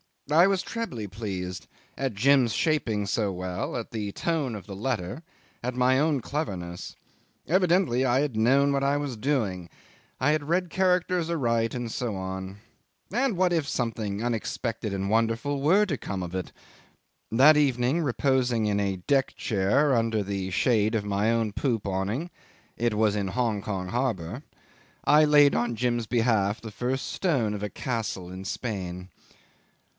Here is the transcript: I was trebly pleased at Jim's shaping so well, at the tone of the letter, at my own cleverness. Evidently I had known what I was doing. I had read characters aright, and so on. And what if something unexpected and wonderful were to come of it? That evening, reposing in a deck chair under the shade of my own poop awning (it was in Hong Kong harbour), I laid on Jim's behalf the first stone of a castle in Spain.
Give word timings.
I 0.31 0.47
was 0.47 0.63
trebly 0.63 1.07
pleased 1.07 1.67
at 1.97 2.15
Jim's 2.15 2.53
shaping 2.53 3.05
so 3.05 3.31
well, 3.33 3.75
at 3.75 3.91
the 3.91 4.13
tone 4.13 4.55
of 4.55 4.65
the 4.65 4.75
letter, 4.77 5.21
at 5.61 5.75
my 5.75 5.99
own 5.99 6.21
cleverness. 6.21 6.95
Evidently 7.47 8.05
I 8.05 8.21
had 8.21 8.35
known 8.35 8.71
what 8.71 8.83
I 8.83 8.95
was 8.97 9.17
doing. 9.17 9.69
I 10.19 10.31
had 10.31 10.47
read 10.47 10.69
characters 10.69 11.29
aright, 11.29 11.75
and 11.75 11.91
so 11.91 12.15
on. 12.15 12.59
And 13.13 13.35
what 13.37 13.51
if 13.53 13.67
something 13.67 14.23
unexpected 14.23 14.91
and 14.93 15.09
wonderful 15.09 15.61
were 15.61 15.85
to 15.85 15.97
come 15.97 16.23
of 16.23 16.33
it? 16.33 16.51
That 17.29 17.57
evening, 17.57 18.01
reposing 18.01 18.65
in 18.65 18.79
a 18.79 18.95
deck 19.05 19.35
chair 19.35 19.93
under 19.93 20.23
the 20.23 20.49
shade 20.49 20.95
of 20.95 21.03
my 21.05 21.29
own 21.29 21.51
poop 21.51 21.85
awning 21.85 22.31
(it 22.77 22.95
was 22.95 23.15
in 23.15 23.27
Hong 23.27 23.61
Kong 23.61 23.89
harbour), 23.89 24.43
I 25.03 25.25
laid 25.25 25.53
on 25.53 25.75
Jim's 25.75 26.07
behalf 26.07 26.59
the 26.61 26.71
first 26.71 27.05
stone 27.07 27.53
of 27.53 27.61
a 27.61 27.69
castle 27.69 28.31
in 28.31 28.45
Spain. 28.45 29.09